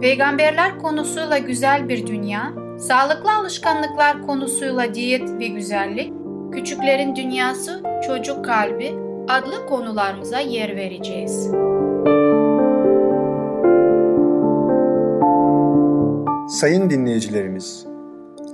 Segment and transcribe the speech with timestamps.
[0.00, 6.12] Peygamberler konusuyla güzel bir dünya, sağlıklı alışkanlıklar konusuyla diyet ve güzellik,
[6.52, 8.94] küçüklerin dünyası, çocuk kalbi
[9.28, 11.50] adlı konularımıza yer vereceğiz.
[16.60, 17.86] Sayın dinleyicilerimiz,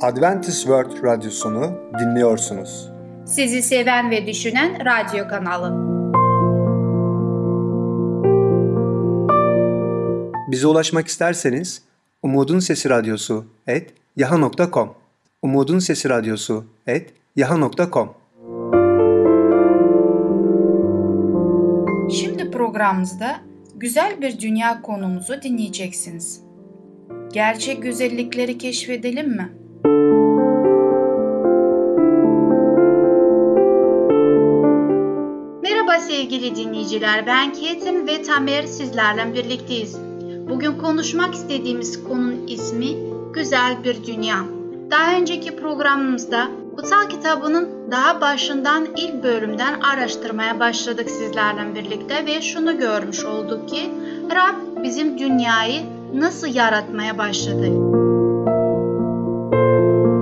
[0.01, 1.70] Adventist World Radyosunu
[2.01, 2.90] dinliyorsunuz.
[3.26, 5.93] Sizi seven ve düşünen radyo kanalı.
[10.54, 11.82] Bize ulaşmak isterseniz
[12.22, 14.95] Umutun Sesi Radyosu et yaha.com
[15.42, 18.15] Umutun Sesi Radyosu et yaha.com
[22.10, 23.37] Şimdi programımızda
[23.76, 26.40] güzel bir dünya konumuzu dinleyeceksiniz.
[27.32, 29.52] Gerçek güzellikleri keşfedelim mi?
[35.62, 40.13] Merhaba sevgili dinleyiciler, ben Ketin ve Tamer sizlerle birlikteyiz.
[40.48, 42.88] Bugün konuşmak istediğimiz konunun ismi
[43.32, 44.37] Güzel Bir Dünya.
[44.90, 52.78] Daha önceki programımızda Kutsal kitabının daha başından ilk bölümden araştırmaya başladık sizlerle birlikte ve şunu
[52.78, 53.90] görmüş olduk ki
[54.34, 55.82] Rab bizim dünyayı
[56.14, 57.66] nasıl yaratmaya başladı.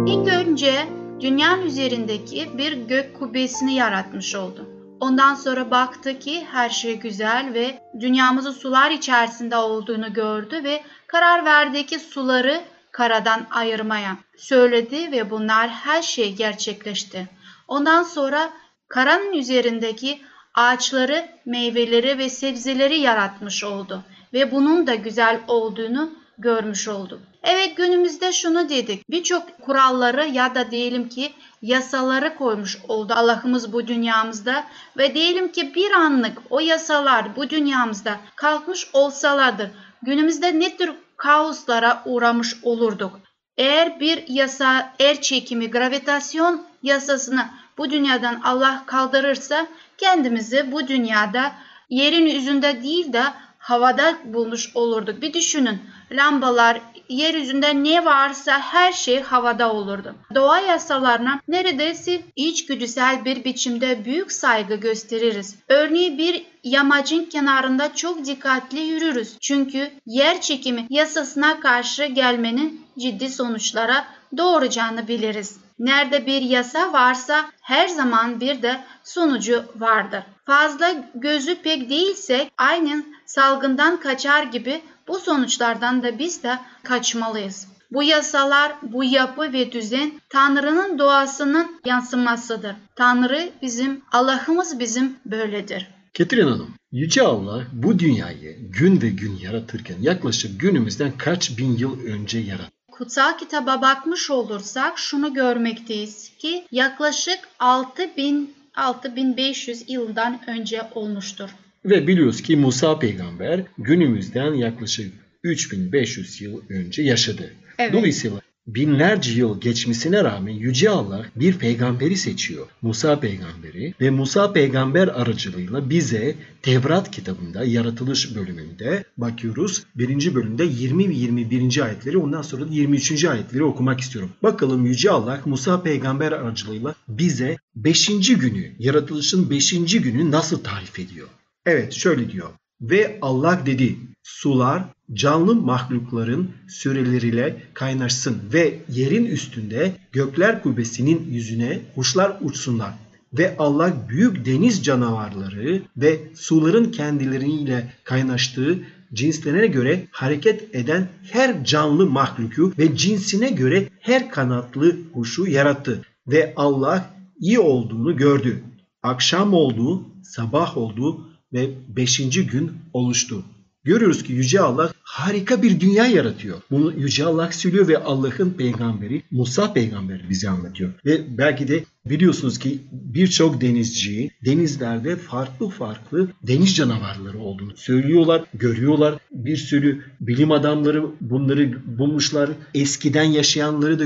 [0.07, 0.73] İlk önce
[1.20, 4.67] dünyanın üzerindeki bir gök kubbesini yaratmış oldu.
[5.03, 11.45] Ondan sonra baktı ki her şey güzel ve dünyamızı sular içerisinde olduğunu gördü ve karar
[11.45, 12.61] verdi ki suları
[12.92, 17.28] karadan ayırmaya söyledi ve bunlar her şey gerçekleşti.
[17.69, 18.50] Ondan sonra
[18.89, 20.20] karanın üzerindeki
[20.55, 24.02] ağaçları, meyveleri ve sebzeleri yaratmış oldu
[24.33, 27.20] ve bunun da güzel olduğunu görmüş olduk.
[27.42, 29.11] Evet günümüzde şunu dedik.
[29.11, 31.33] Birçok kuralları ya da diyelim ki
[31.63, 34.64] yasaları koymuş oldu Allah'ımız bu dünyamızda
[34.97, 39.70] ve diyelim ki bir anlık o yasalar bu dünyamızda kalkmış olsalardır
[40.03, 43.20] günümüzde ne tür kaoslara uğramış olurduk.
[43.57, 47.47] Eğer bir yasa, er çekimi, gravitasyon yasasını
[47.79, 49.67] bu dünyadan Allah kaldırırsa
[49.98, 51.53] kendimizi bu dünyada
[51.91, 53.24] yerin yüzünde değil de
[53.62, 55.23] havada bulmuş olurduk.
[55.23, 55.80] Bir düşünün
[56.12, 60.14] lambalar, yeryüzünde ne varsa her şey havada olurdu.
[60.34, 65.56] Doğa yasalarına neredeyse içgüdüsel bir biçimde büyük saygı gösteririz.
[65.68, 69.36] Örneğin bir yamacın kenarında çok dikkatli yürürüz.
[69.40, 74.05] Çünkü yer çekimi yasasına karşı gelmenin ciddi sonuçlara
[74.36, 75.61] doğuracağını biliriz.
[75.83, 80.23] Nerede bir yasa varsa her zaman bir de sonucu vardır.
[80.47, 87.69] Fazla gözü pek değilse aynen salgından kaçar gibi bu sonuçlardan da biz de kaçmalıyız.
[87.91, 92.75] Bu yasalar, bu yapı ve düzen Tanrı'nın doğasının yansımasıdır.
[92.97, 95.89] Tanrı bizim, Allah'ımız bizim böyledir.
[96.15, 102.01] Ketrin Hanım, Yüce Allah bu dünyayı gün ve gün yaratırken yaklaşık günümüzden kaç bin yıl
[102.05, 102.82] önce yarattı?
[102.92, 111.51] Kutsal kitaba bakmış olursak şunu görmekteyiz ki yaklaşık 6000 6500 yıldan önce olmuştur.
[111.85, 117.53] Ve biliyoruz ki Musa peygamber günümüzden yaklaşık 3500 yıl önce yaşadı.
[117.79, 117.92] Evet.
[117.92, 122.67] Dolayısıyla binlerce yıl geçmesine rağmen Yüce Allah bir peygamberi seçiyor.
[122.83, 129.84] Musa peygamberi ve Musa peygamber aracılığıyla bize Tevrat kitabında yaratılış bölümünde bakıyoruz.
[129.94, 131.84] Birinci bölümde 20 ve 21.
[131.84, 133.25] ayetleri ondan sonra da 23.
[133.25, 134.31] ayetleri okumak istiyorum.
[134.43, 138.08] Bakalım Yüce Allah Musa peygamber aracılığıyla bize 5.
[138.29, 139.73] günü, yaratılışın 5.
[140.02, 141.29] günü nasıl tarif ediyor?
[141.67, 142.49] Evet şöyle diyor.
[142.81, 152.37] Ve Allah dedi sular canlı mahlukların süreleriyle kaynaşsın ve yerin üstünde gökler kubbesinin yüzüne kuşlar
[152.41, 152.95] uçsunlar.
[153.33, 158.79] Ve Allah büyük deniz canavarları ve suların kendileriyle kaynaştığı
[159.13, 166.03] cinslerine göre hareket eden her canlı mahluku ve cinsine göre her kanatlı kuşu yarattı.
[166.27, 168.63] Ve Allah iyi olduğunu gördü.
[169.03, 173.45] Akşam oldu, sabah oldu ve beşinci gün oluştu.
[173.84, 176.56] Görüyoruz ki Yüce Allah harika bir dünya yaratıyor.
[176.70, 180.93] Bunu Yüce Allah söylüyor ve Allah'ın peygamberi Musa peygamber bize anlatıyor.
[181.06, 189.19] Ve belki de biliyorsunuz ki birçok denizci denizlerde farklı farklı deniz canavarları olduğunu söylüyorlar, görüyorlar.
[189.31, 192.50] Bir sürü bilim adamları bunları bulmuşlar.
[192.75, 194.05] Eskiden yaşayanları da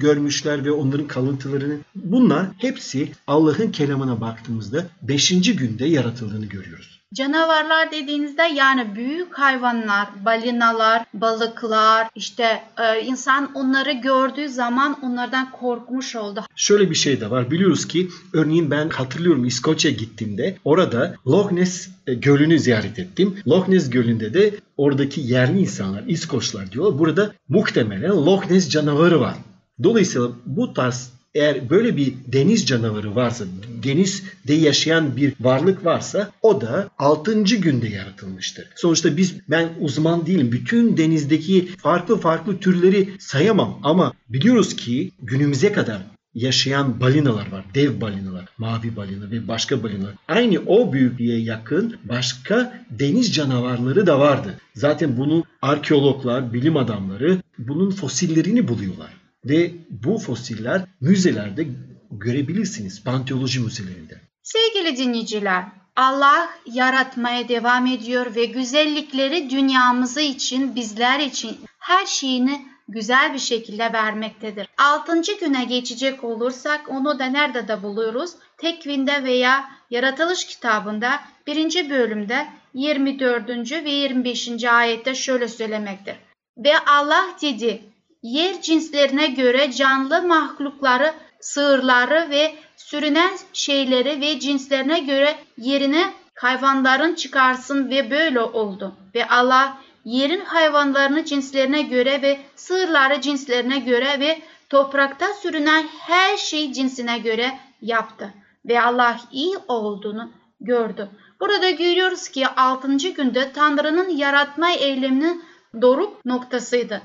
[0.00, 1.78] görmüşler ve onların kalıntılarını.
[1.94, 5.56] Bunlar hepsi Allah'ın kelamına baktığımızda 5.
[5.56, 6.95] günde yaratıldığını görüyoruz.
[7.16, 16.16] Canavarlar dediğinizde yani büyük hayvanlar, balinalar, balıklar, işte e, insan onları gördüğü zaman onlardan korkmuş
[16.16, 16.44] oldu.
[16.56, 17.50] Şöyle bir şey de var.
[17.50, 23.38] Biliyoruz ki örneğin ben hatırlıyorum İskoçya gittiğimde orada Loch Ness e, Gölü'nü ziyaret ettim.
[23.48, 26.98] Loch Ness Gölü'nde de oradaki yerli insanlar, İskoçlar diyorlar.
[26.98, 29.34] Burada muhtemelen Loch Ness canavarı var.
[29.82, 33.44] Dolayısıyla bu tarz eğer böyle bir deniz canavarı varsa,
[33.84, 37.42] denizde yaşayan bir varlık varsa o da 6.
[37.42, 38.68] günde yaratılmıştır.
[38.76, 40.52] Sonuçta biz ben uzman değilim.
[40.52, 46.02] Bütün denizdeki farklı farklı türleri sayamam ama biliyoruz ki günümüze kadar
[46.34, 47.64] yaşayan balinalar var.
[47.74, 50.14] Dev balinalar, mavi balina ve başka balinalar.
[50.28, 54.54] Aynı o büyüklüğe yakın başka deniz canavarları da vardı.
[54.74, 59.25] Zaten bunu arkeologlar, bilim adamları bunun fosillerini buluyorlar.
[59.48, 61.66] Ve bu fosiller müzelerde
[62.10, 63.04] görebilirsiniz.
[63.04, 64.20] Pantoloji müzelerinde.
[64.42, 65.64] Sevgili dinleyiciler,
[65.96, 73.92] Allah yaratmaya devam ediyor ve güzellikleri dünyamızı için, bizler için her şeyini güzel bir şekilde
[73.92, 74.68] vermektedir.
[74.78, 78.30] Altıncı güne geçecek olursak onu da nerede de buluyoruz?
[78.58, 83.72] Tekvinde veya Yaratılış kitabında birinci bölümde 24.
[83.72, 84.64] ve 25.
[84.64, 86.16] ayette şöyle söylemektir.
[86.58, 87.82] Ve Allah dedi,
[88.26, 97.90] yer cinslerine göre canlı mahlukları, sığırları ve sürünen şeyleri ve cinslerine göre yerine hayvanların çıkarsın
[97.90, 98.94] ve böyle oldu.
[99.14, 104.38] Ve Allah yerin hayvanlarını cinslerine göre ve sığırları cinslerine göre ve
[104.70, 108.34] toprakta sürünen her şey cinsine göre yaptı.
[108.64, 110.30] Ve Allah iyi olduğunu
[110.60, 111.08] gördü.
[111.40, 112.96] Burada görüyoruz ki 6.
[112.96, 115.44] günde Tanrı'nın yaratma eyleminin
[115.82, 117.02] doruk noktasıydı.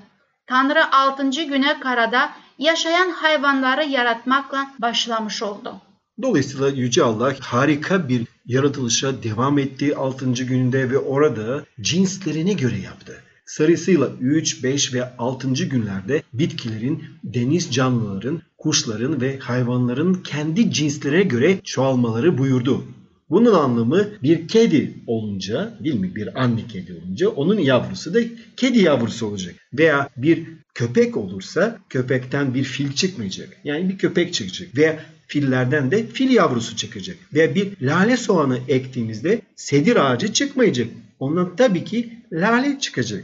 [0.52, 1.30] Tanrı 6.
[1.30, 5.76] güne karada yaşayan hayvanları yaratmakla başlamış oldu.
[6.22, 10.26] Dolayısıyla Yüce Allah harika bir yaratılışa devam etti 6.
[10.26, 13.24] gününde ve orada cinslerine göre yaptı.
[13.46, 15.48] Sarısıyla 3, 5 ve 6.
[15.48, 22.84] günlerde bitkilerin, deniz canlıların, kuşların ve hayvanların kendi cinslerine göre çoğalmaları buyurdu.
[23.32, 28.20] Bunun anlamı bir kedi olunca değil mi bir anne kedi olunca onun yavrusu da
[28.58, 29.56] kedi yavrusu olacak.
[29.74, 33.50] Veya bir köpek olursa köpekten bir fil çıkmayacak.
[33.64, 34.78] Yani bir köpek çıkacak.
[34.78, 37.18] Veya fillerden de fil yavrusu çıkacak.
[37.34, 40.88] Veya bir lale soğanı ektiğimizde sedir ağacı çıkmayacak.
[41.20, 43.24] Ondan tabii ki lale çıkacak.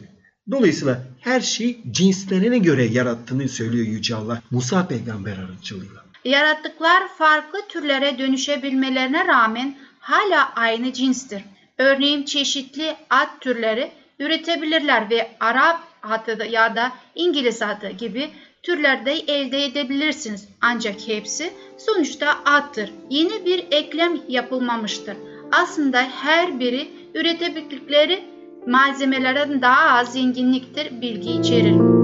[0.51, 6.07] Dolayısıyla her şey cinslerine göre yarattığını söylüyor Yüce Allah Musa peygamber aracılığıyla.
[6.25, 9.77] Yarattıklar farklı türlere dönüşebilmelerine rağmen
[10.07, 11.41] hala aynı cinstir.
[11.77, 18.29] Örneğin çeşitli at türleri üretebilirler ve Arap atı ya da İngiliz atı gibi
[18.63, 20.49] türlerde elde edebilirsiniz.
[20.61, 22.89] Ancak hepsi sonuçta attır.
[23.09, 25.17] Yeni bir eklem yapılmamıştır.
[25.51, 28.23] Aslında her biri üretebildikleri
[28.67, 31.96] malzemelerin daha az zenginliktir, bilgi içerir.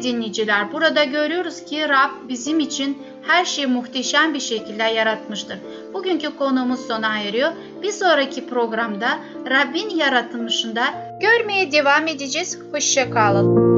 [0.00, 5.58] Sevgili dinleyiciler, burada görüyoruz ki Rab bizim için her şeyi muhteşem bir şekilde yaratmıştır.
[5.94, 7.48] Bugünkü konumuz sona eriyor.
[7.82, 9.18] Bir sonraki programda
[9.50, 10.82] Rabbin yaratılmışında
[11.20, 12.58] görmeye devam edeceğiz.
[12.72, 13.70] Hoşçakalın.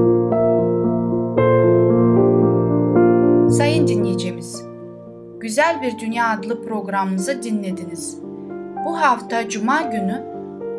[3.48, 4.64] Sayın dinleyicimiz,
[5.40, 8.18] Güzel Bir Dünya adlı programımızı dinlediniz.
[8.84, 10.24] Bu hafta Cuma günü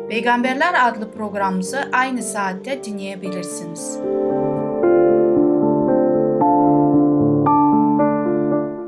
[0.08, 3.98] Peygamberler adlı programımızı aynı saatte dinleyebilirsiniz.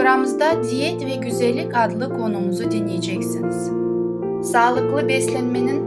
[0.00, 3.70] programımızda diyet ve güzellik adlı konumuzu dinleyeceksiniz.
[4.52, 5.84] Sağlıklı beslenmenin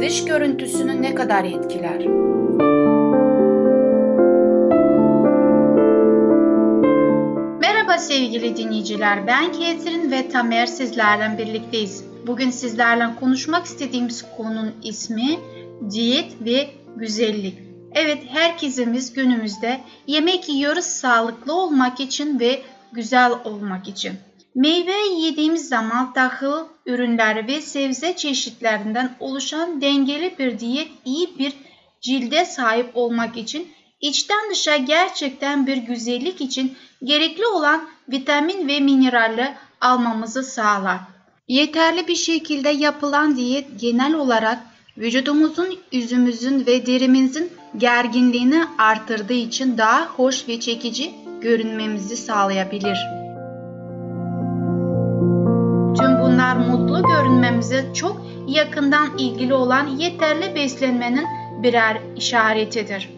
[0.00, 2.06] dış görüntüsünü ne kadar etkiler?
[7.60, 12.04] Merhaba sevgili dinleyiciler, ben Ketrin ve Tamer sizlerle birlikteyiz.
[12.26, 15.38] Bugün sizlerle konuşmak istediğimiz konunun ismi
[15.90, 17.58] diyet ve güzellik.
[17.92, 24.12] Evet herkesimiz günümüzde yemek yiyoruz sağlıklı olmak için ve güzel olmak için.
[24.54, 31.52] Meyve yediğimiz zaman tahıl ürünler ve sebze çeşitlerinden oluşan dengeli bir diyet iyi bir
[32.00, 33.68] cilde sahip olmak için
[34.00, 40.98] içten dışa gerçekten bir güzellik için gerekli olan vitamin ve mineralle almamızı sağlar.
[41.48, 44.58] Yeterli bir şekilde yapılan diyet genel olarak
[44.98, 52.98] vücudumuzun, yüzümüzün ve derimizin gerginliğini artırdığı için daha hoş ve çekici görünmemizi sağlayabilir.
[55.98, 61.26] Tüm bunlar mutlu görünmemize çok yakından ilgili olan yeterli beslenmenin
[61.62, 63.10] birer işaretidir.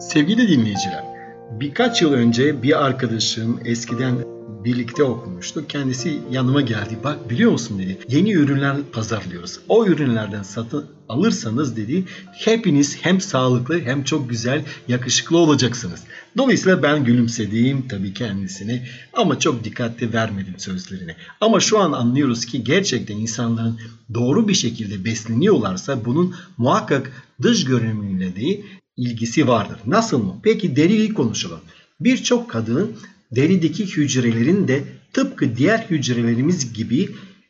[0.00, 1.04] Sevgili dinleyiciler,
[1.50, 5.70] birkaç yıl önce bir arkadaşım eskiden birlikte okumuştuk.
[5.70, 6.98] Kendisi yanıma geldi.
[7.04, 7.98] Bak biliyor musun dedi.
[8.08, 9.60] Yeni ürünler pazarlıyoruz.
[9.68, 16.00] O ürünlerden satın alırsanız dedi hepiniz hem sağlıklı hem çok güzel yakışıklı olacaksınız.
[16.36, 21.16] Dolayısıyla ben gülümsediğim tabii kendisine ama çok dikkatli vermedim sözlerine.
[21.40, 23.80] Ama şu an anlıyoruz ki gerçekten insanların
[24.14, 28.60] doğru bir şekilde besleniyorlarsa bunun muhakkak dış görünümüyle de
[28.96, 29.78] ilgisi vardır.
[29.86, 30.36] Nasıl mı?
[30.42, 31.60] Peki deriyi konuşalım.
[32.00, 32.96] Birçok kadın
[33.36, 37.08] derideki hücrelerin de tıpkı diğer hücrelerimiz gibi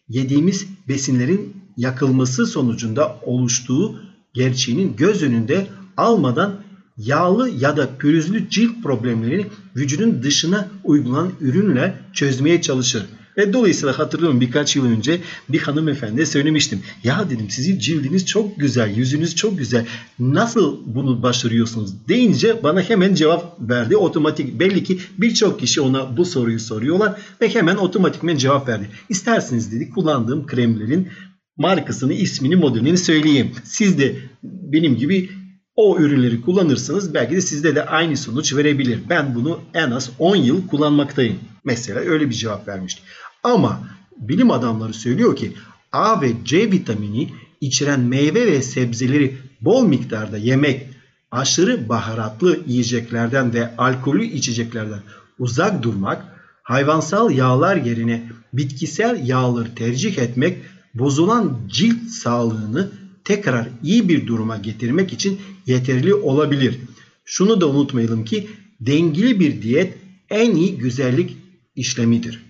[0.09, 4.01] yediğimiz besinlerin yakılması sonucunda oluştuğu
[4.35, 5.67] gerçeğinin göz önünde
[5.97, 6.61] almadan
[6.99, 13.07] yağlı ya da pürüzlü cilt problemlerini vücudun dışına uygulanan ürünle çözmeye çalışır.
[13.37, 16.83] Ve dolayısıyla hatırlıyorum birkaç yıl önce bir hanımefendi söylemiştim.
[17.05, 19.87] Ya dedim sizin cildiniz çok güzel, yüzünüz çok güzel.
[20.19, 23.97] Nasıl bunu başarıyorsunuz deyince bana hemen cevap verdi.
[23.97, 28.91] Otomatik belli ki birçok kişi ona bu soruyu soruyorlar ve hemen otomatikmen cevap verdi.
[29.09, 31.09] İsterseniz dedi kullandığım kremlerin
[31.57, 33.51] markasını, ismini, modelini söyleyeyim.
[33.65, 35.31] Siz de benim gibi
[35.77, 39.01] o ürünleri kullanırsanız belki de sizde de aynı sonuç verebilir.
[39.11, 41.39] Ben bunu en az 10 yıl kullanmaktayım.
[41.65, 43.03] Mesela öyle bir cevap vermişti.
[43.47, 43.81] Ama
[44.17, 45.53] bilim adamları söylüyor ki
[45.93, 50.87] A ve C vitamini içeren meyve ve sebzeleri bol miktarda yemek,
[51.31, 55.01] aşırı baharatlı yiyeceklerden ve alkolü içeceklerden
[55.39, 56.25] uzak durmak,
[56.63, 60.59] hayvansal yağlar yerine bitkisel yağları tercih etmek
[60.95, 62.91] bozulan cilt sağlığını
[63.25, 66.79] tekrar iyi bir duruma getirmek için yeterli olabilir.
[67.25, 68.49] Şunu da unutmayalım ki
[68.81, 69.99] dengeli bir diyet
[70.31, 71.37] en iyi güzellik
[71.77, 72.46] işlemidir.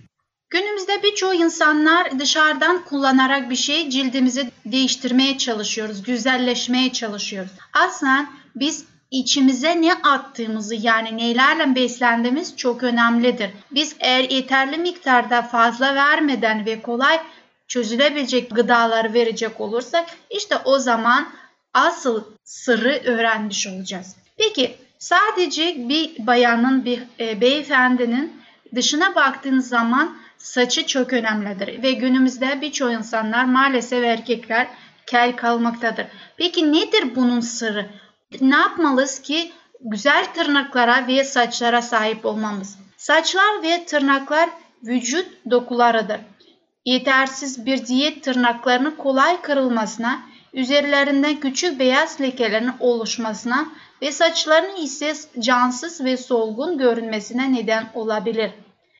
[1.17, 7.51] Birçok insanlar dışarıdan kullanarak bir şey cildimizi değiştirmeye çalışıyoruz, güzelleşmeye çalışıyoruz.
[7.73, 13.49] Aslında biz içimize ne attığımızı yani nelerle beslendiğimiz çok önemlidir.
[13.71, 17.19] Biz eğer yeterli miktarda fazla vermeden ve kolay
[17.67, 21.27] çözülebilecek gıdaları verecek olursak işte o zaman
[21.73, 24.15] asıl sırrı öğrenmiş olacağız.
[24.37, 28.41] Peki sadece bir bayanın, bir e, beyefendinin
[28.75, 34.67] dışına baktığınız zaman saçı çok önemlidir ve günümüzde birçok insanlar maalesef erkekler
[35.05, 36.05] kel kalmaktadır.
[36.37, 37.89] Peki nedir bunun sırrı?
[38.41, 39.51] Ne yapmalıyız ki
[39.81, 42.77] güzel tırnaklara ve saçlara sahip olmamız?
[42.97, 44.49] Saçlar ve tırnaklar
[44.83, 46.19] vücut dokularıdır.
[46.85, 50.19] Yetersiz bir diyet tırnaklarının kolay kırılmasına,
[50.53, 53.65] üzerlerinden küçük beyaz lekelerin oluşmasına
[54.01, 58.51] ve saçlarının ise cansız ve solgun görünmesine neden olabilir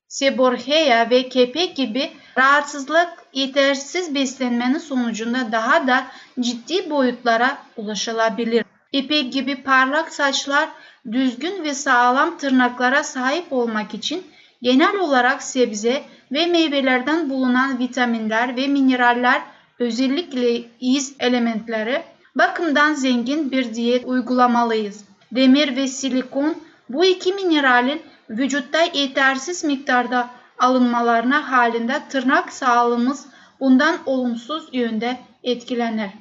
[0.07, 6.07] seborrhea ve kepek gibi rahatsızlık yetersiz beslenmenin sonucunda daha da
[6.39, 8.65] ciddi boyutlara ulaşılabilir.
[8.91, 10.69] İpek gibi parlak saçlar
[11.11, 14.23] düzgün ve sağlam tırnaklara sahip olmak için
[14.61, 19.41] genel olarak sebze ve meyvelerden bulunan vitaminler ve mineraller
[19.79, 22.03] özellikle iz elementleri
[22.35, 25.05] bakımdan zengin bir diyet uygulamalıyız.
[25.31, 26.57] Demir ve silikon
[26.89, 30.29] bu iki mineralin vücutta yetersiz miktarda
[30.59, 33.25] alınmalarına halinde tırnak sağlığımız
[33.59, 36.11] bundan olumsuz yönde etkilenir.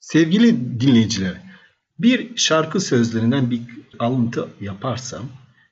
[0.00, 1.34] Sevgili dinleyiciler,
[1.98, 3.62] bir şarkı sözlerinden bir
[3.98, 5.22] alıntı yaparsam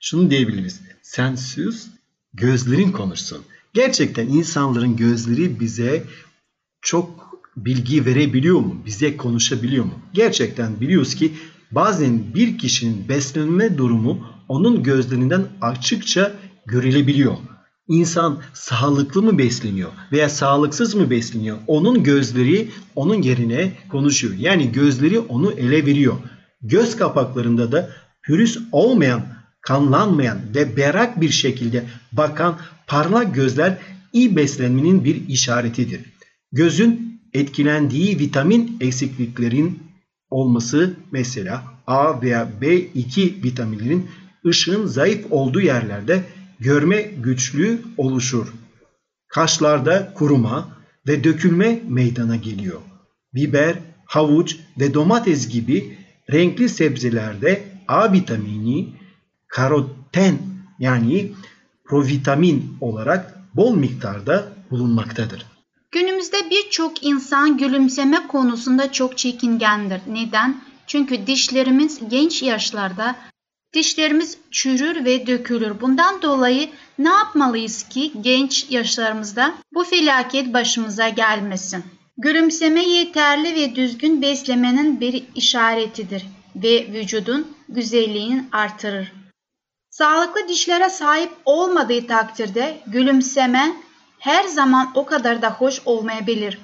[0.01, 0.81] şunu diyebiliriz.
[1.03, 1.91] Sensiz
[2.35, 3.43] gözlerin konuşsun.
[3.75, 6.05] Gerçekten insanların gözleri bize
[6.83, 8.83] çok bilgi verebiliyor mu?
[8.87, 9.95] Bize konuşabiliyor mu?
[10.13, 11.33] Gerçekten biliyoruz ki
[11.71, 16.33] bazen bir kişinin beslenme durumu onun gözlerinden açıkça
[16.67, 17.37] görülebiliyor.
[17.89, 21.59] İnsan sağlıklı mı besleniyor veya sağlıksız mı besleniyor?
[21.67, 24.35] Onun gözleri onun yerine konuşuyor.
[24.39, 26.15] Yani gözleri onu ele veriyor.
[26.63, 27.91] Göz kapaklarında da
[28.23, 29.23] pürüz olmayan,
[29.61, 33.79] kanlanmayan ve berrak bir şekilde bakan parlak gözler
[34.13, 36.01] iyi beslenmenin bir işaretidir.
[36.53, 39.83] Gözün etkilendiği vitamin eksikliklerin
[40.31, 44.07] olması mesela A veya B2 vitamininin
[44.47, 46.25] ışığın zayıf olduğu yerlerde
[46.61, 48.47] görme güçlüğü oluşur.
[49.29, 50.69] Kaşlarda kuruma
[51.09, 52.81] ve dökülme meydana geliyor.
[53.35, 55.99] Biber, havuç ve domates gibi
[56.33, 58.89] renkli sebzelerde A vitamini
[59.49, 60.39] karoten
[60.79, 61.33] yani
[61.85, 65.47] provitamin olarak bol miktarda bulunmaktadır.
[65.93, 70.01] Günümüzde birçok insan gülümseme konusunda çok çekingendir.
[70.07, 70.61] Neden?
[70.87, 73.17] Çünkü dişlerimiz genç yaşlarda
[73.73, 75.81] dişlerimiz çürür ve dökülür.
[75.81, 81.85] Bundan dolayı ne yapmalıyız ki genç yaşlarımızda bu felaket başımıza gelmesin?
[82.19, 89.13] Gülümseme yeterli ve düzgün beslemenin bir işaretidir ve vücudun güzelliğini artırır.
[89.91, 93.73] Sağlıklı dişlere sahip olmadığı takdirde gülümseme
[94.19, 96.59] her zaman o kadar da hoş olmayabilir.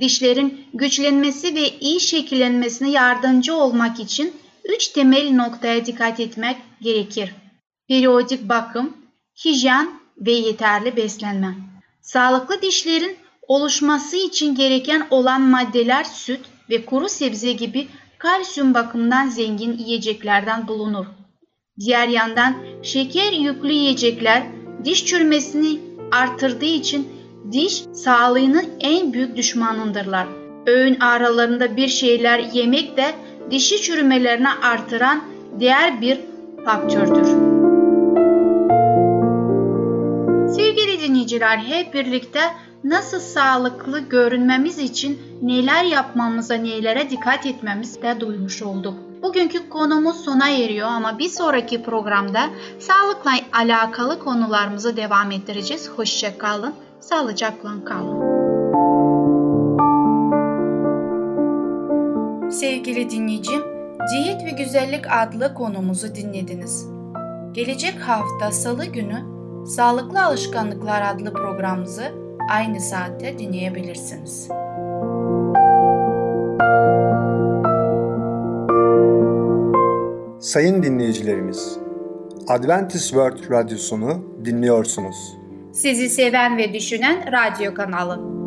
[0.00, 7.34] Dişlerin güçlenmesi ve iyi şekillenmesine yardımcı olmak için üç temel noktaya dikkat etmek gerekir.
[7.88, 8.96] Periyodik bakım,
[9.44, 11.54] hijyen ve yeterli beslenme.
[12.00, 13.16] Sağlıklı dişlerin
[13.48, 16.40] oluşması için gereken olan maddeler süt
[16.70, 17.88] ve kuru sebze gibi
[18.18, 21.06] kalsiyum bakımından zengin yiyeceklerden bulunur.
[21.80, 24.42] Diğer yandan şeker yüklü yiyecekler
[24.84, 25.80] diş çürümesini
[26.12, 27.08] artırdığı için
[27.52, 30.26] diş sağlığının en büyük düşmanındırlar.
[30.66, 33.14] Öğün aralarında bir şeyler yemek de
[33.50, 35.20] dişi çürümelerini artıran
[35.58, 36.20] diğer bir
[36.64, 37.26] faktördür.
[40.54, 42.40] Sevgili dinleyiciler hep birlikte
[42.84, 48.94] nasıl sağlıklı görünmemiz için neler yapmamıza, nelere dikkat etmemiz de duymuş olduk.
[49.22, 52.40] Bugünkü konumuz sona eriyor ama bir sonraki programda
[52.78, 55.90] sağlıkla alakalı konularımızı devam ettireceğiz.
[55.96, 58.21] Hoşça kalın, sağlıcakla kalın.
[62.52, 63.62] Sevgili dinleyicim,
[64.12, 66.86] Diyet ve Güzellik adlı konumuzu dinlediniz.
[67.52, 69.22] Gelecek hafta Salı günü
[69.66, 72.02] Sağlıklı Alışkanlıklar adlı programımızı
[72.50, 74.48] aynı saatte dinleyebilirsiniz.
[80.40, 81.78] Sayın dinleyicilerimiz,
[82.48, 85.36] Adventist World Radyosunu dinliyorsunuz.
[85.72, 88.41] Sizi seven ve düşünen radyo kanalı.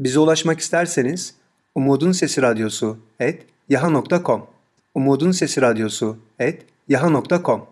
[0.00, 1.34] Bize ulaşmak isterseniz
[1.74, 4.46] Umutun Sesi Radyosu et yaha.com
[4.94, 7.66] Umutun Sesi Radyosu et yaha.com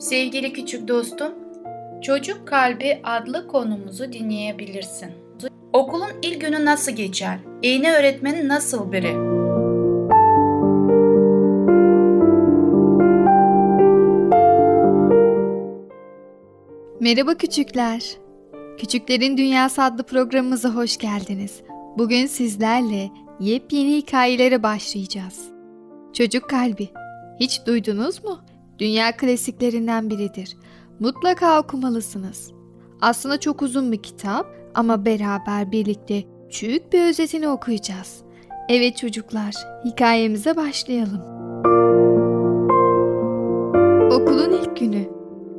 [0.00, 1.32] Sevgili küçük dostum,
[2.02, 5.10] Çocuk Kalbi adlı konumuzu dinleyebilirsin.
[5.72, 7.38] Okulun ilk günü nasıl geçer?
[7.62, 9.27] İğne öğretmeni nasıl biri?
[17.08, 18.16] Merhaba küçükler.
[18.78, 21.62] Küçüklerin Dünyası adlı programımıza hoş geldiniz.
[21.98, 25.48] Bugün sizlerle yepyeni hikayelere başlayacağız.
[26.12, 26.88] Çocuk Kalbi.
[27.40, 28.38] Hiç duydunuz mu?
[28.78, 30.56] Dünya klasiklerinden biridir.
[31.00, 32.52] Mutlaka okumalısınız.
[33.00, 38.22] Aslında çok uzun bir kitap ama beraber birlikte küçük bir özetini okuyacağız.
[38.68, 41.22] Evet çocuklar, hikayemize başlayalım.
[44.12, 45.17] Okulun ilk günü.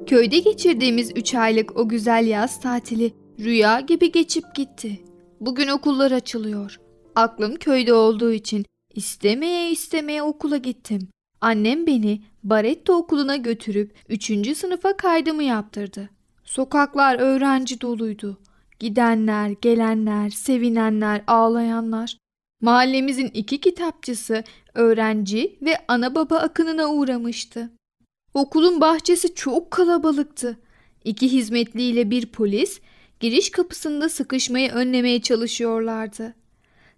[0.09, 4.99] Köyde geçirdiğimiz 3 aylık o güzel yaz tatili rüya gibi geçip gitti.
[5.39, 6.79] Bugün okullar açılıyor.
[7.15, 11.09] Aklım köyde olduğu için istemeye istemeye okula gittim.
[11.41, 14.57] Annem beni Baretta okuluna götürüp 3.
[14.57, 16.09] sınıfa kaydımı yaptırdı.
[16.43, 18.37] Sokaklar öğrenci doluydu.
[18.79, 22.17] Gidenler, gelenler, sevinenler, ağlayanlar.
[22.61, 24.43] Mahallemizin iki kitapçısı
[24.73, 27.69] öğrenci ve ana baba akınına uğramıştı.
[28.39, 30.57] Okulun bahçesi çok kalabalıktı.
[31.03, 32.79] İki hizmetliyle bir polis
[33.19, 36.35] giriş kapısında sıkışmayı önlemeye çalışıyorlardı.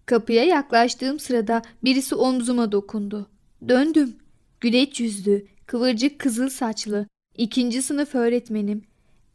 [0.06, 3.30] Kapıya yaklaştığım sırada birisi omzuma dokundu.
[3.68, 4.16] Döndüm.
[4.60, 8.84] Güleç yüzlü, kıvırcık kızıl saçlı, ikinci sınıf öğretmenim.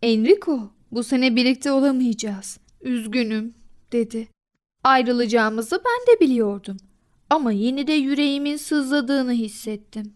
[0.03, 2.59] Enrico, bu sene birlikte olamayacağız.
[2.83, 3.55] Üzgünüm,
[3.93, 4.29] dedi.
[4.85, 6.77] Ayrılacağımızı ben de biliyordum.
[7.31, 10.16] Ama yine de yüreğimin sızladığını hissettim.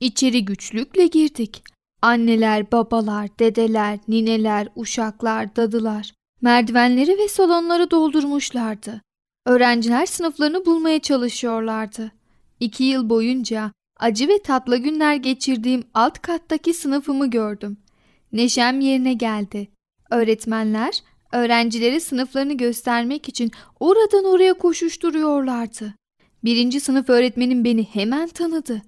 [0.00, 1.64] İçeri güçlükle girdik.
[2.02, 6.12] Anneler, babalar, dedeler, nineler, uşaklar, dadılar.
[6.40, 9.02] Merdivenleri ve salonları doldurmuşlardı.
[9.46, 12.12] Öğrenciler sınıflarını bulmaya çalışıyorlardı.
[12.60, 17.76] İki yıl boyunca acı ve tatlı günler geçirdiğim alt kattaki sınıfımı gördüm.
[18.32, 19.68] Neşem yerine geldi.
[20.10, 25.94] Öğretmenler öğrencileri sınıflarını göstermek için oradan oraya koşuşturuyorlardı.
[26.44, 28.82] Birinci sınıf öğretmenim beni hemen tanıdı.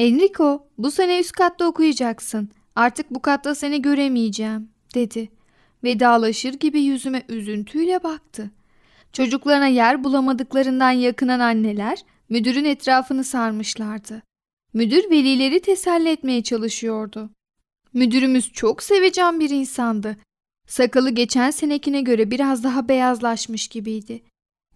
[0.00, 2.48] Enrico, bu sene üst katta okuyacaksın.
[2.76, 5.28] Artık bu katta seni göremeyeceğim, dedi.
[5.84, 8.50] Vedalaşır gibi yüzüme üzüntüyle baktı.
[9.12, 14.22] Çocuklarına yer bulamadıklarından yakınan anneler müdürün etrafını sarmışlardı.
[14.72, 17.30] Müdür velileri teselli etmeye çalışıyordu.
[17.92, 20.16] Müdürümüz çok sevecen bir insandı.
[20.68, 24.22] Sakalı geçen senekine göre biraz daha beyazlaşmış gibiydi.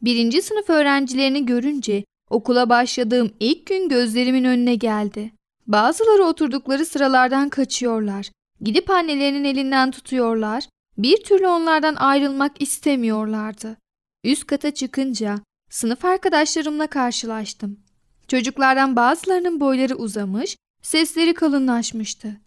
[0.02, 5.32] Birinci sınıf öğrencilerini görünce okula başladığım ilk gün gözlerimin önüne geldi.
[5.66, 8.30] Bazıları oturdukları sıralardan kaçıyorlar.
[8.60, 10.64] Gidip annelerinin elinden tutuyorlar.
[10.98, 13.76] Bir türlü onlardan ayrılmak istemiyorlardı.
[14.24, 15.38] Üst kata çıkınca
[15.70, 17.80] sınıf arkadaşlarımla karşılaştım.
[18.28, 22.40] Çocuklardan bazılarının boyları uzamış, sesleri kalınlaşmıştı.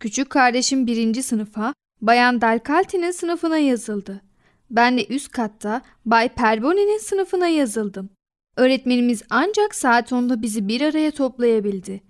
[0.00, 4.22] Küçük kardeşim birinci sınıfa, Bayan Dalkalti'nin sınıfına yazıldı.
[4.70, 8.10] Ben de üst katta Bay Perboni'nin sınıfına yazıldım.
[8.56, 12.00] Öğretmenimiz ancak saat 10'da bizi bir araya toplayabildi.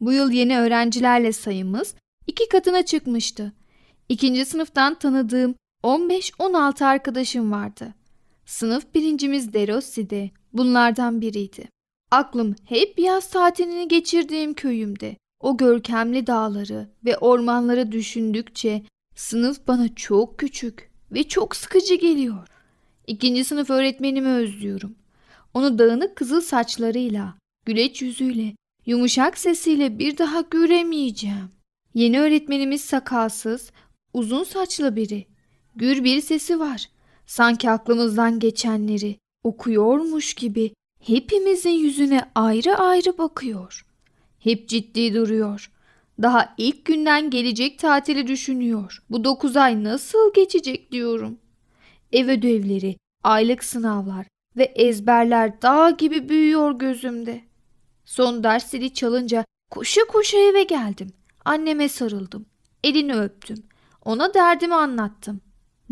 [0.00, 1.94] Bu yıl yeni öğrencilerle sayımız
[2.26, 3.52] iki katına çıkmıştı.
[4.08, 7.94] İkinci sınıftan tanıdığım 15-16 arkadaşım vardı.
[8.46, 11.68] Sınıf birincimiz Derossi de bunlardan biriydi.
[12.10, 15.16] Aklım hep yaz tatilini geçirdiğim köyümde.
[15.40, 18.82] O görkemli dağları ve ormanları düşündükçe
[19.14, 22.48] sınıf bana çok küçük ve çok sıkıcı geliyor.
[23.06, 24.94] İkinci sınıf öğretmenimi özlüyorum.
[25.54, 27.34] Onu dağınık kızıl saçlarıyla,
[27.66, 28.54] güleç yüzüyle,
[28.86, 31.50] yumuşak sesiyle bir daha göremeyeceğim.
[31.94, 33.70] Yeni öğretmenimiz sakalsız,
[34.12, 35.26] uzun saçlı biri.
[35.76, 36.88] Gür bir sesi var.
[37.26, 43.86] Sanki aklımızdan geçenleri okuyormuş gibi hepimizin yüzüne ayrı ayrı bakıyor.
[44.38, 45.70] Hep ciddi duruyor.
[46.22, 49.02] Daha ilk günden gelecek tatili düşünüyor.
[49.10, 51.38] Bu dokuz ay nasıl geçecek diyorum.
[52.12, 57.40] Ev ödevleri, aylık sınavlar ve ezberler dağ gibi büyüyor gözümde.
[58.04, 61.12] Son ders zili çalınca koşu koşu eve geldim.
[61.44, 62.46] Anneme sarıldım.
[62.84, 63.62] Elini öptüm.
[64.04, 65.40] Ona derdimi anlattım.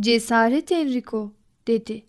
[0.01, 1.33] Cesaret Enrico
[1.66, 2.07] dedi.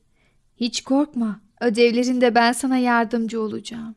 [0.58, 1.42] Hiç korkma.
[1.62, 3.96] Ödevlerinde ben sana yardımcı olacağım.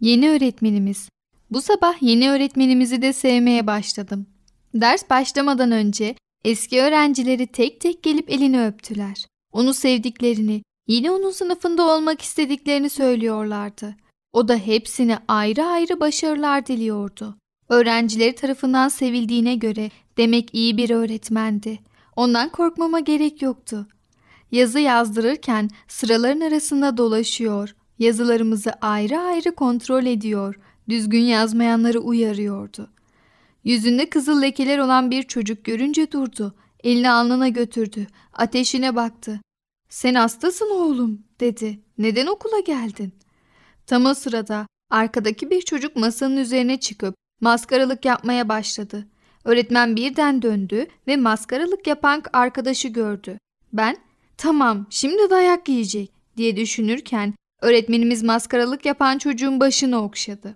[0.00, 1.08] Yeni öğretmenimiz.
[1.50, 4.26] Bu sabah yeni öğretmenimizi de sevmeye başladım.
[4.74, 9.26] Ders başlamadan önce eski öğrencileri tek tek gelip elini öptüler.
[9.52, 13.96] Onu sevdiklerini, yine onun sınıfında olmak istediklerini söylüyorlardı.
[14.32, 17.36] O da hepsine ayrı ayrı başarılar diliyordu.
[17.68, 21.78] Öğrencileri tarafından sevildiğine göre demek iyi bir öğretmendi.
[22.16, 23.86] Ondan korkmama gerek yoktu.
[24.52, 32.90] Yazı yazdırırken sıraların arasında dolaşıyor, yazılarımızı ayrı ayrı kontrol ediyor, düzgün yazmayanları uyarıyordu.
[33.64, 39.40] Yüzünde kızıl lekeler olan bir çocuk görünce durdu, elini alnına götürdü, ateşine baktı.
[39.88, 41.80] ''Sen hastasın oğlum'' dedi.
[41.98, 43.12] ''Neden okula geldin?''
[43.86, 49.06] Tam o sırada arkadaki bir çocuk masanın üzerine çıkıp maskaralık yapmaya başladı.
[49.44, 53.38] Öğretmen birden döndü ve maskaralık yapan arkadaşı gördü.
[53.72, 53.96] Ben
[54.36, 60.54] tamam şimdi dayak yiyecek diye düşünürken öğretmenimiz maskaralık yapan çocuğun başını okşadı.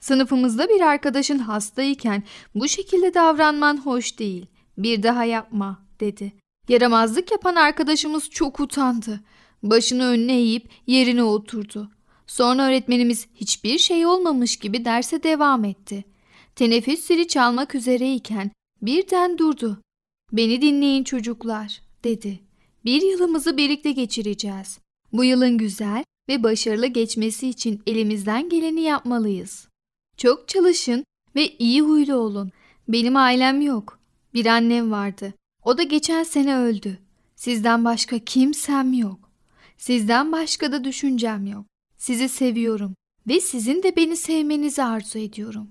[0.00, 2.22] Sınıfımızda bir arkadaşın hastayken
[2.54, 4.46] bu şekilde davranman hoş değil.
[4.78, 6.32] Bir daha yapma dedi.
[6.68, 9.20] Yaramazlık yapan arkadaşımız çok utandı.
[9.62, 11.90] Başını önüne eğip yerine oturdu.
[12.26, 16.04] Sonra öğretmenimiz hiçbir şey olmamış gibi derse devam etti.
[16.56, 18.50] Teneffüs zili çalmak üzereyken
[18.82, 19.80] birden durdu.
[20.32, 22.40] Beni dinleyin çocuklar dedi.
[22.84, 24.78] Bir yılımızı birlikte geçireceğiz.
[25.12, 29.68] Bu yılın güzel ve başarılı geçmesi için elimizden geleni yapmalıyız.
[30.16, 31.04] Çok çalışın
[31.36, 32.52] ve iyi huylu olun.
[32.88, 33.98] Benim ailem yok.
[34.34, 35.34] Bir annem vardı.
[35.64, 36.98] O da geçen sene öldü.
[37.36, 39.30] Sizden başka kimsem yok.
[39.76, 41.66] Sizden başka da düşüncem yok.
[41.96, 42.94] Sizi seviyorum
[43.28, 45.70] ve sizin de beni sevmenizi arzu ediyorum.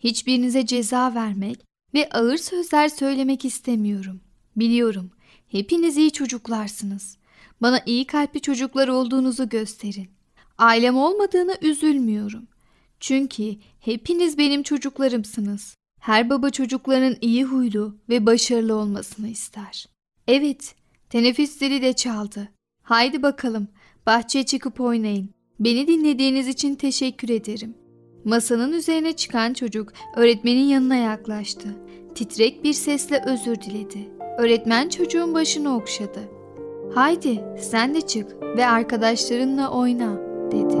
[0.00, 4.20] Hiçbirinize ceza vermek ve ağır sözler söylemek istemiyorum.
[4.56, 5.10] Biliyorum,
[5.48, 7.16] hepiniz iyi çocuklarsınız.
[7.62, 10.08] Bana iyi kalpli çocuklar olduğunuzu gösterin.
[10.58, 12.48] Ailem olmadığına üzülmüyorum.
[13.00, 15.77] Çünkü hepiniz benim çocuklarımsınız.
[15.98, 19.86] Her baba çocuklarının iyi huylu ve başarılı olmasını ister.
[20.28, 20.74] Evet,
[21.10, 22.48] teneffüs zili de çaldı.
[22.82, 23.68] Haydi bakalım,
[24.06, 25.30] bahçeye çıkıp oynayın.
[25.60, 27.74] Beni dinlediğiniz için teşekkür ederim.
[28.24, 31.68] Masanın üzerine çıkan çocuk öğretmenin yanına yaklaştı.
[32.14, 34.08] Titrek bir sesle özür diledi.
[34.38, 36.20] Öğretmen çocuğun başını okşadı.
[36.94, 40.16] Haydi sen de çık ve arkadaşlarınla oyna
[40.52, 40.76] dedi.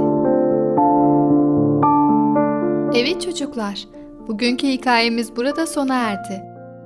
[2.94, 3.88] Evet çocuklar,
[4.28, 6.42] bugünkü hikayemiz burada sona erdi.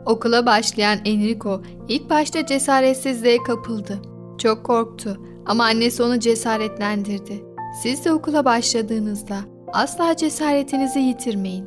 [0.06, 3.98] Okula başlayan Enrico ilk başta cesaretsizliğe kapıldı.
[4.38, 7.44] Çok korktu ama annesi onu cesaretlendirdi.
[7.82, 9.36] Siz de okula başladığınızda
[9.72, 11.66] asla cesaretinizi yitirmeyin.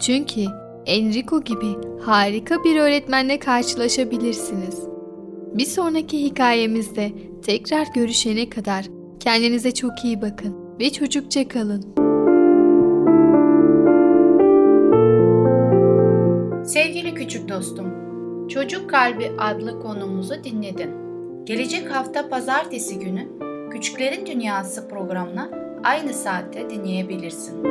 [0.00, 0.44] Çünkü
[0.86, 4.80] Enrico gibi harika bir öğretmenle karşılaşabilirsiniz.
[5.54, 8.86] Bir sonraki hikayemizde tekrar görüşene kadar
[9.20, 12.05] kendinize çok iyi bakın ve çocukça kalın.
[16.66, 17.86] Sevgili küçük dostum,
[18.48, 20.90] Çocuk Kalbi adlı konumuzu dinledin.
[21.44, 23.28] Gelecek hafta pazartesi günü
[23.70, 25.50] Küçüklerin Dünyası programına
[25.84, 27.62] aynı saatte dinleyebilirsin.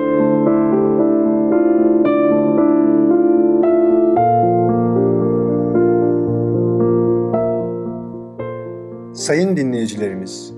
[9.14, 10.54] Sayın dinleyicilerimiz,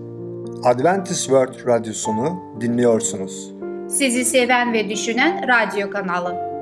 [0.63, 3.53] Adventist World Radyosunu dinliyorsunuz.
[3.89, 6.56] Sizi seven ve düşünen radyo kanalı.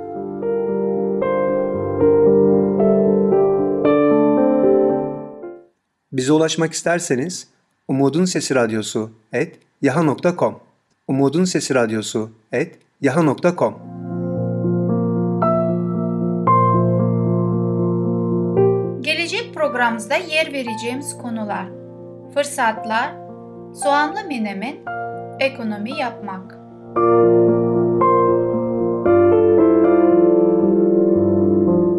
[6.16, 7.48] Bize ulaşmak isterseniz
[7.88, 10.60] Umutun Sesi Radyosu et yaha.com
[11.08, 13.76] Umutun Sesi Radyosu et yaha.com
[19.02, 21.68] Gelecek programımızda yer vereceğimiz konular
[22.34, 23.12] Fırsatlar,
[23.84, 24.76] soğanlı menemen,
[25.40, 26.58] ekonomi yapmak.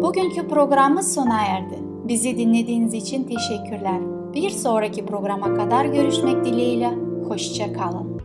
[0.01, 1.86] Bugünkü programımız sona erdi.
[2.07, 4.01] Bizi dinlediğiniz için teşekkürler.
[4.33, 6.89] Bir sonraki programa kadar görüşmek dileğiyle.
[7.27, 8.21] Hoşça kalın.